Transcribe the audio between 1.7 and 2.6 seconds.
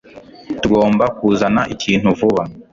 ikintu vuba.